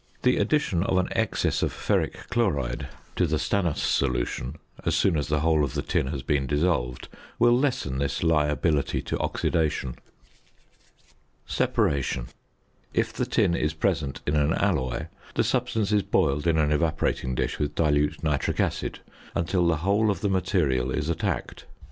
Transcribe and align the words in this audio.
The 0.23 0.37
addition 0.37 0.81
of 0.81 0.97
an 0.97 1.09
excess 1.11 1.61
of 1.61 1.71
ferric 1.71 2.27
chloride 2.31 2.87
to 3.15 3.27
the 3.27 3.37
stannous 3.37 3.77
solution, 3.77 4.55
as 4.83 4.95
soon 4.95 5.15
as 5.15 5.27
the 5.27 5.41
whole 5.41 5.63
of 5.63 5.75
the 5.75 5.83
tin 5.83 6.07
has 6.07 6.23
been 6.23 6.47
dissolved, 6.47 7.07
will 7.37 7.55
lessen 7.55 7.99
this 7.99 8.23
liability 8.23 9.03
to 9.03 9.19
oxidation. 9.19 9.95
~Separation.~ 11.45 12.29
If 12.95 13.13
the 13.13 13.27
tin 13.27 13.53
is 13.55 13.75
present 13.75 14.21
in 14.25 14.35
an 14.35 14.55
alloy, 14.55 15.05
the 15.35 15.43
substance 15.43 15.91
is 15.91 16.01
boiled 16.01 16.47
in 16.47 16.57
an 16.57 16.71
evaporating 16.71 17.35
dish 17.35 17.59
with 17.59 17.75
dilute 17.75 18.23
nitric 18.23 18.59
acid 18.59 19.01
until 19.35 19.67
the 19.67 19.77
whole 19.85 20.09
of 20.09 20.21
the 20.21 20.29
material 20.29 20.89
is 20.89 21.09
attacked. 21.09 21.65